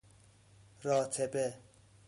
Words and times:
راتبه 0.81 1.53